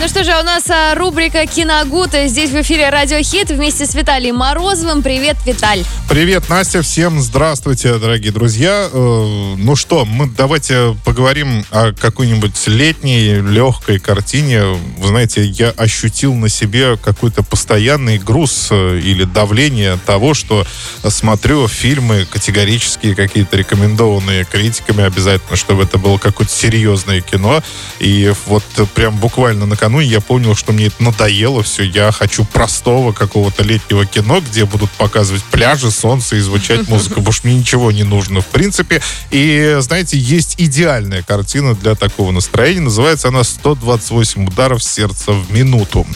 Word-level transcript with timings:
Ну 0.00 0.08
что 0.08 0.24
же, 0.24 0.30
у 0.30 0.42
нас 0.42 0.64
а, 0.70 0.94
рубрика 0.94 1.46
«Киногуд». 1.46 2.12
Здесь 2.26 2.50
в 2.50 2.60
эфире 2.62 2.88
«Радио 2.88 3.18
Хит» 3.22 3.50
вместе 3.50 3.84
с 3.84 3.94
Виталием 3.94 4.36
Морозовым. 4.36 5.02
Привет, 5.02 5.36
Виталь. 5.44 5.84
Привет, 6.08 6.48
Настя. 6.48 6.82
Всем 6.82 7.20
здравствуйте, 7.20 7.98
дорогие 7.98 8.32
друзья. 8.32 8.88
Э, 8.90 9.54
ну 9.58 9.76
что, 9.76 10.04
мы 10.04 10.26
давайте 10.26 10.96
поговорим 11.04 11.64
о 11.70 11.92
какой-нибудь 11.92 12.66
летней 12.66 13.34
легкой 13.42 13.98
картине. 13.98 14.62
Вы 14.98 15.08
знаете, 15.08 15.44
я 15.44 15.70
ощутил 15.70 16.34
на 16.34 16.48
себе 16.48 16.96
какой-то 16.96 17.42
постоянный 17.42 18.18
груз 18.18 18.68
э, 18.70 18.98
или 18.98 19.24
давление 19.24 19.98
того, 20.06 20.34
что 20.34 20.66
смотрю 21.06 21.68
фильмы 21.68 22.26
категорические, 22.28 23.14
какие-то 23.14 23.56
рекомендованные 23.56 24.44
критиками 24.44 25.04
обязательно, 25.04 25.56
чтобы 25.56 25.82
это 25.82 25.98
было 25.98 26.18
какое-то 26.18 26.52
серьезное 26.52 27.20
кино. 27.20 27.62
И 27.98 28.32
вот 28.46 28.64
прям 28.94 29.16
буквально 29.16 29.59
накануне 29.66 30.06
я 30.06 30.20
понял, 30.20 30.54
что 30.54 30.72
мне 30.72 30.86
это 30.86 31.02
надоело 31.02 31.62
все. 31.62 31.82
Я 31.82 32.12
хочу 32.12 32.44
простого 32.44 33.12
какого-то 33.12 33.62
летнего 33.62 34.06
кино, 34.06 34.40
где 34.40 34.64
будут 34.64 34.90
показывать 34.92 35.42
пляжи, 35.44 35.90
солнце 35.90 36.36
и 36.36 36.40
звучать 36.40 36.88
музыка. 36.88 37.16
Потому 37.16 37.32
что 37.32 37.46
мне 37.46 37.56
ничего 37.56 37.92
не 37.92 38.04
нужно, 38.04 38.40
в 38.40 38.46
принципе. 38.46 39.02
И, 39.30 39.76
знаете, 39.80 40.18
есть 40.18 40.54
идеальная 40.58 41.22
картина 41.22 41.74
для 41.74 41.94
такого 41.94 42.30
настроения. 42.30 42.80
Называется 42.80 43.28
она 43.28 43.40
«128 43.40 44.46
ударов 44.46 44.82
сердца 44.82 45.32
в 45.32 45.52
минуту». 45.52 46.06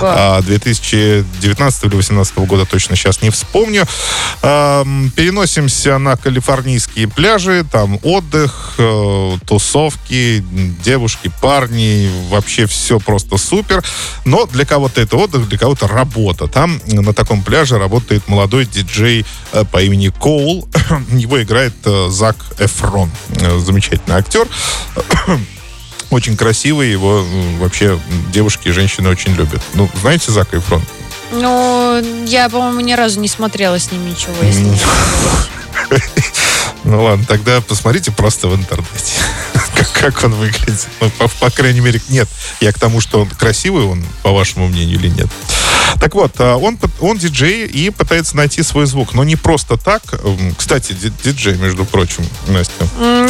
Ага. 0.00 0.38
А, 0.38 0.42
2019 0.42 1.82
или 1.84 1.90
2018 1.90 2.38
года, 2.38 2.64
точно 2.64 2.96
сейчас 2.96 3.22
не 3.22 3.30
вспомню. 3.30 3.84
Переносимся 4.40 5.98
на 5.98 6.16
калифорнийские 6.16 7.08
пляжи. 7.08 7.66
Там 7.70 7.98
отдых, 8.02 8.74
э, 8.78 9.36
тусовки, 9.46 10.44
девушки, 10.84 11.30
парни. 11.40 12.10
Вообще 12.28 12.66
все 12.66 12.85
просто 12.98 13.36
супер. 13.36 13.84
Но 14.24 14.46
для 14.46 14.64
кого-то 14.64 15.00
это 15.00 15.16
отдых, 15.16 15.48
для 15.48 15.58
кого-то 15.58 15.88
работа. 15.88 16.46
Там 16.46 16.80
на 16.86 17.12
таком 17.12 17.42
пляже 17.42 17.78
работает 17.78 18.28
молодой 18.28 18.66
диджей 18.66 19.26
э, 19.52 19.64
по 19.64 19.82
имени 19.82 20.08
Коул. 20.08 20.68
Его 21.10 21.42
играет 21.42 21.74
э, 21.84 22.08
Зак 22.10 22.36
Эфрон. 22.58 23.10
Э, 23.40 23.58
Замечательный 23.58 24.16
актер. 24.16 24.46
Очень 26.10 26.36
красивый, 26.36 26.90
его 26.90 27.24
вообще 27.58 27.98
девушки 28.32 28.68
и 28.68 28.70
женщины 28.70 29.08
очень 29.08 29.34
любят. 29.34 29.60
Ну, 29.74 29.90
знаете 30.00 30.30
Зака 30.30 30.56
Эфрон? 30.56 30.80
Ну, 31.32 32.24
я, 32.26 32.48
по-моему, 32.48 32.80
ни 32.80 32.92
разу 32.92 33.18
не 33.18 33.26
смотрела 33.26 33.78
с 33.78 33.90
ним 33.90 34.08
ничего, 34.08 34.34
если 34.42 34.62
не 34.62 34.78
Ну 36.84 37.02
ладно, 37.02 37.24
тогда 37.26 37.60
посмотрите 37.60 38.12
просто 38.12 38.46
в 38.46 38.54
интернете, 38.54 39.14
как, 40.12 40.24
он 40.24 40.34
выглядит. 40.34 40.86
Ну, 41.00 41.10
по, 41.10 41.28
по 41.28 41.50
крайней 41.50 41.80
мере, 41.80 42.00
нет. 42.08 42.28
Я 42.60 42.72
к 42.72 42.78
тому, 42.78 43.00
что 43.00 43.22
он 43.22 43.28
красивый, 43.28 43.84
он, 43.84 44.04
по 44.22 44.32
вашему 44.32 44.68
мнению, 44.68 44.98
или 44.98 45.08
нет. 45.08 45.28
Так 46.00 46.14
вот, 46.14 46.32
а, 46.38 46.56
он, 46.56 46.78
он 47.00 47.18
диджей 47.18 47.66
и 47.66 47.90
пытается 47.90 48.36
найти 48.36 48.62
свой 48.62 48.86
звук. 48.86 49.14
Но 49.14 49.24
не 49.24 49.36
просто 49.36 49.76
так. 49.76 50.02
Кстати, 50.56 50.92
ди- 50.92 51.12
диджей, 51.24 51.56
между 51.56 51.84
прочим, 51.84 52.24
Настя. 52.48 52.86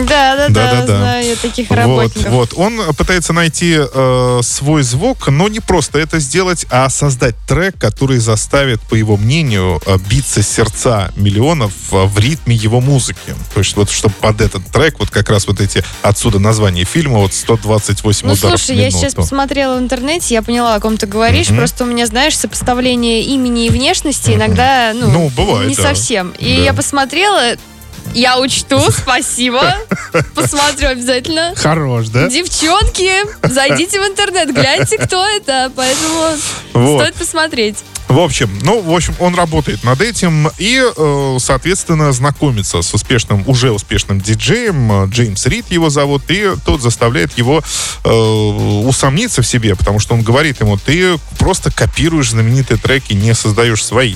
Да, 0.09 0.49
да, 0.49 0.49
да, 0.49 0.87
знаю 0.87 1.37
таких 1.37 1.69
Вот, 1.71 1.77
работников. 1.77 2.31
вот. 2.33 2.55
Он 2.57 2.81
пытается 2.97 3.33
найти 3.33 3.77
э, 3.79 4.41
свой 4.43 4.83
звук, 4.83 5.29
но 5.29 5.49
не 5.49 5.61
просто 5.61 5.99
это 5.99 6.19
сделать, 6.19 6.67
а 6.71 6.89
создать 6.89 7.35
трек, 7.49 7.77
который 7.79 8.19
заставит, 8.19 8.81
по 8.83 8.95
его 8.95 9.17
мнению, 9.17 9.81
э, 9.87 9.97
биться 10.09 10.43
сердца 10.43 11.13
миллионов 11.17 11.73
э, 11.93 12.05
в 12.05 12.19
ритме 12.19 12.55
его 12.57 12.81
музыки. 12.81 13.35
То 13.55 13.61
есть 13.61 13.77
вот, 13.77 13.91
чтобы 13.91 14.15
под 14.21 14.41
этот 14.41 14.65
трек, 14.67 14.99
вот 14.99 15.11
как 15.11 15.29
раз 15.31 15.47
вот 15.47 15.61
эти, 15.61 15.85
отсюда 16.03 16.39
название 16.39 16.85
фильма, 16.85 17.19
вот 17.19 17.35
128 17.35 18.27
Ну, 18.27 18.33
ударов 18.35 18.61
слушай, 18.61 18.77
в 18.77 18.79
я 18.79 18.87
минуту. 18.87 18.99
сейчас 18.99 19.15
посмотрела 19.15 19.77
в 19.77 19.81
интернете, 19.81 20.35
я 20.35 20.43
поняла, 20.43 20.75
о 20.75 20.81
ком 20.81 20.97
ты 20.97 21.07
говоришь. 21.07 21.49
Просто 21.49 21.85
у 21.85 21.87
меня, 21.87 22.07
знаешь, 22.07 22.37
сопоставление 22.37 23.23
имени 23.23 23.67
и 23.67 23.71
внешности 23.71 24.33
иногда, 24.33 24.93
ну, 24.95 25.11
Ну, 25.11 25.29
бывает, 25.37 25.69
не 25.69 25.75
да. 25.75 25.83
совсем. 25.83 26.31
И 26.39 26.57
Да. 26.57 26.63
я 26.63 26.75
посмотрела, 26.75 27.57
я 28.15 28.39
учту, 28.39 28.81
спасибо. 28.91 29.75
Посмотрю 30.35 30.89
обязательно. 30.89 31.55
Хорош, 31.57 32.09
да? 32.09 32.29
Девчонки, 32.29 33.11
зайдите 33.47 34.01
в 34.01 34.07
интернет, 34.07 34.53
гляньте, 34.55 34.99
кто 34.99 35.25
это. 35.27 35.71
Поэтому 35.75 36.37
Вот. 36.75 37.01
стоит 37.03 37.15
посмотреть. 37.15 37.77
В 38.09 38.21
общем, 38.21 38.49
ну, 38.63 38.81
в 38.83 38.95
общем, 38.95 39.17
он 39.19 39.35
работает 39.35 39.83
над 39.83 40.01
этим 40.01 40.49
и, 40.59 40.81
э, 40.81 41.37
соответственно, 41.41 42.13
знакомится 42.13 42.81
с 42.81 42.95
успешным, 42.95 43.43
уже 43.49 43.73
успешным 43.73 44.21
диджеем. 44.21 44.93
э, 44.93 45.09
Джеймс 45.09 45.45
Рид 45.47 45.67
его 45.71 45.91
зовут, 45.91 46.23
и 46.29 46.53
тот 46.65 46.81
заставляет 46.81 47.37
его 47.37 47.63
э, 48.05 48.09
усомниться 48.09 49.43
в 49.43 49.47
себе, 49.47 49.75
потому 49.75 49.99
что 49.99 50.15
он 50.15 50.23
говорит 50.23 50.61
ему, 50.61 50.79
ты 50.79 51.19
просто 51.41 51.73
копируешь 51.73 52.31
знаменитые 52.31 52.79
треки, 52.79 53.13
не 53.13 53.35
создаешь 53.35 53.85
свои, 53.85 54.15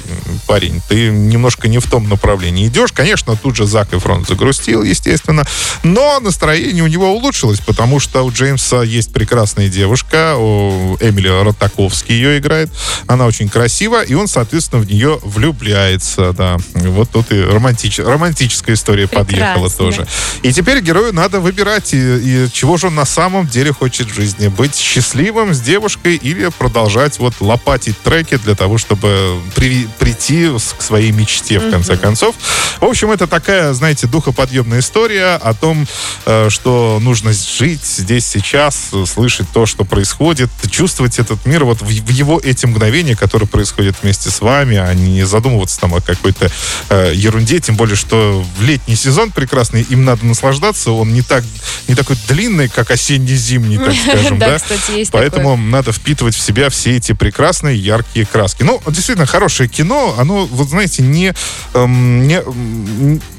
парень. 0.50 0.82
Ты 0.88 1.10
немножко 1.10 1.68
не 1.68 1.78
в 1.78 1.86
том 1.88 2.08
направлении 2.08 2.66
идешь. 2.66 2.90
Конечно, 2.92 3.36
тут 3.36 3.54
же 3.56 3.66
Зак 3.66 3.94
Эфрон 3.94 4.24
загрустил, 4.28 4.82
естественно, 4.82 5.44
но 5.84 6.18
настроение 6.20 6.82
у 6.82 6.88
него 6.88 7.12
улучшилось, 7.12 7.60
потому 7.60 8.00
что 8.00 8.22
у 8.24 8.32
Джеймса 8.32 8.82
есть 8.82 9.12
прекрасная 9.12 9.68
девушка, 9.68 10.34
у 10.36 10.96
Эмили 11.00 11.28
Ротаковский 11.28 12.14
ее 12.16 12.38
играет. 12.38 12.68
Она 13.06 13.26
очень 13.26 13.48
красива, 13.48 14.02
и 14.02 14.14
он, 14.14 14.26
соответственно, 14.26 14.82
в 14.82 14.86
нее 14.86 15.20
влюбляется, 15.22 16.32
да. 16.32 16.56
Вот 16.74 17.10
тут 17.10 17.30
и 17.30 17.36
романтич- 17.36 18.02
романтическая 18.02 18.74
история 18.74 19.06
подъехала 19.06 19.68
Прекрасно. 19.68 19.76
тоже. 19.78 20.06
И 20.42 20.52
теперь 20.52 20.80
герою 20.80 21.12
надо 21.14 21.38
выбирать, 21.40 21.94
и, 21.94 21.98
и 21.98 22.48
чего 22.52 22.76
же 22.76 22.88
он 22.88 22.94
на 22.96 23.04
самом 23.04 23.46
деле 23.46 23.72
хочет 23.72 24.10
в 24.10 24.14
жизни. 24.14 24.48
Быть 24.48 24.74
счастливым 24.74 25.54
с 25.54 25.60
девушкой 25.60 26.16
или 26.16 26.48
продолжать 26.58 27.18
вот 27.20 27.34
лопатить 27.40 27.98
треки 28.00 28.36
для 28.36 28.54
того, 28.54 28.78
чтобы 28.78 29.38
при- 29.54 29.86
прийти 29.98 30.39
к 30.48 30.82
своей 30.82 31.12
мечте, 31.12 31.58
в 31.58 31.70
конце 31.70 31.96
концов. 31.96 32.34
В 32.80 32.84
общем, 32.84 33.10
это 33.10 33.26
такая, 33.26 33.72
знаете, 33.72 34.06
духоподъемная 34.06 34.80
история 34.80 35.34
о 35.34 35.54
том, 35.54 35.86
э, 36.26 36.48
что 36.50 36.98
нужно 37.00 37.32
жить 37.32 37.84
здесь, 37.84 38.26
сейчас, 38.26 38.90
слышать 39.06 39.46
то, 39.52 39.66
что 39.66 39.84
происходит, 39.84 40.50
чувствовать 40.70 41.18
этот 41.18 41.44
мир 41.46 41.64
вот 41.64 41.82
в, 41.82 41.88
его 41.88 42.40
эти 42.42 42.66
мгновения, 42.66 43.16
которые 43.16 43.48
происходят 43.48 43.96
вместе 44.02 44.30
с 44.30 44.40
вами, 44.40 44.76
а 44.76 44.92
не 44.94 45.24
задумываться 45.24 45.78
там 45.80 45.94
о 45.94 46.00
какой-то 46.00 46.50
э, 46.88 47.12
ерунде, 47.14 47.60
тем 47.60 47.76
более, 47.76 47.96
что 47.96 48.44
в 48.58 48.62
летний 48.62 48.96
сезон 48.96 49.30
прекрасный, 49.30 49.82
им 49.82 50.04
надо 50.04 50.24
наслаждаться, 50.24 50.92
он 50.92 51.12
не 51.12 51.22
так, 51.22 51.44
не 51.88 51.94
такой 51.94 52.16
длинный, 52.28 52.68
как 52.68 52.90
осенне-зимний, 52.90 53.78
так 53.78 53.94
скажем, 54.02 54.38
Да, 54.38 54.48
да? 54.48 54.56
кстати, 54.56 54.98
есть 54.98 55.10
Поэтому 55.10 55.56
надо 55.56 55.92
впитывать 55.92 56.34
в 56.34 56.40
себя 56.40 56.70
все 56.70 56.96
эти 56.96 57.12
прекрасные 57.12 57.76
яркие 57.76 58.26
краски. 58.26 58.62
Ну, 58.62 58.80
действительно, 58.86 59.26
хорошее 59.26 59.68
кино, 59.68 60.14
оно, 60.18 60.29
вот 60.30 60.68
знаете, 60.68 61.02
не, 61.02 61.34
эм, 61.74 62.26
не, 62.26 62.40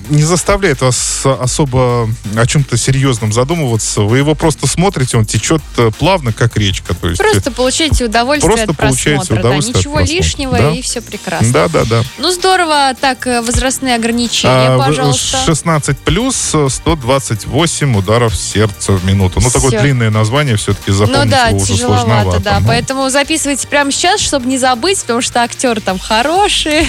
не 0.09 0.23
заставляет 0.23 0.81
вас 0.81 1.23
особо 1.25 2.09
о 2.35 2.45
чем-то 2.45 2.77
серьезном 2.77 3.31
задумываться. 3.33 4.01
Вы 4.01 4.17
его 4.19 4.35
просто 4.35 4.67
смотрите, 4.67 5.17
он 5.17 5.25
течет 5.25 5.61
э, 5.77 5.91
плавно, 5.97 6.33
как 6.33 6.57
речка. 6.57 6.93
То 6.93 7.07
есть, 7.09 7.19
Просто 7.21 7.51
получаете 7.51 8.05
удовольствие 8.05 8.51
Просто 8.55 8.71
от 8.71 8.77
получаете 8.77 9.17
просмотра. 9.19 9.39
удовольствие 9.39 9.73
да, 9.73 9.79
от 9.79 9.83
ничего 9.85 9.95
просмотра. 9.95 10.15
лишнего, 10.23 10.57
Да. 10.57 10.71
и 10.71 10.81
все 10.81 11.01
прекрасно. 11.01 11.51
да, 11.53 11.67
да, 11.67 11.83
да. 11.85 12.03
Ну 12.17 12.31
здорово, 12.31 12.93
так, 12.99 13.25
э, 13.27 13.41
возрастные 13.41 13.95
ограничения, 13.95 14.69
А, 14.75 14.77
пожалуйста. 14.77 15.37
16 15.45 15.97
плюс 15.99 16.51
э, 16.53 16.67
128 16.69 17.95
ударов 17.97 18.35
сердца 18.35 18.93
в 18.93 19.05
минуту. 19.05 19.39
Ну, 19.41 19.49
такое 19.49 19.69
Всё. 19.71 19.81
длинное 19.81 20.09
название 20.09 20.55
все-таки 20.57 20.91
запомнить 20.91 21.25
Ну 21.25 21.31
да, 21.31 21.47
его 21.47 21.57
уже 21.59 21.77
сложновато. 21.77 22.39
да. 22.39 22.59
Ну, 22.59 22.67
Поэтому 22.67 23.09
записывайте 23.09 23.67
прямо 23.67 23.91
сейчас, 23.91 24.21
чтобы 24.21 24.47
не 24.47 24.57
забыть, 24.57 24.99
потому 25.01 25.21
что 25.21 25.41
актер 25.41 25.79
там 25.81 25.99
хороший, 25.99 26.85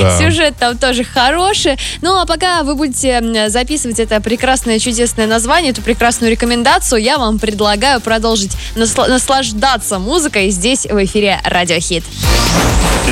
да. 0.00 0.18
сюжет 0.20 0.56
там 0.58 0.76
тоже 0.78 1.04
хороший. 1.04 1.78
Ну 2.00 2.16
а 2.18 2.26
пока 2.26 2.49
вы 2.62 2.74
будете 2.74 3.48
записывать 3.48 4.00
это 4.00 4.20
прекрасное, 4.20 4.78
чудесное 4.78 5.26
название, 5.26 5.72
эту 5.72 5.82
прекрасную 5.82 6.30
рекомендацию, 6.30 7.00
я 7.00 7.18
вам 7.18 7.38
предлагаю 7.38 8.00
продолжить 8.00 8.52
насла- 8.74 9.08
наслаждаться 9.08 9.98
музыкой 9.98 10.50
здесь 10.50 10.86
в 10.86 11.04
эфире 11.04 11.40
Радиохит. 11.44 12.04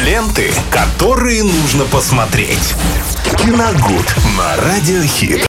Ленты, 0.05 0.53
которые 0.71 1.43
нужно 1.43 1.85
посмотреть. 1.85 2.75
Киногуд 3.39 4.15
на 4.37 4.57
Радиохит. 4.57 5.47